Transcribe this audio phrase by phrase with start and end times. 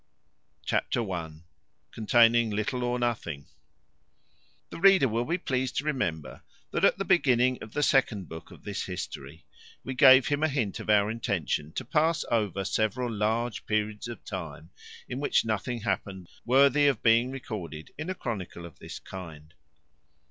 [0.65, 1.31] Chapter i.
[1.91, 3.45] Containing little or nothing.
[4.71, 8.49] The reader will be pleased to remember, that, at the beginning of the second book
[8.49, 9.45] of this history,
[9.83, 14.25] we gave him a hint of our intention to pass over several large periods of
[14.25, 14.71] time,
[15.07, 19.53] in which nothing happened worthy of being recorded in a chronicle of this kind.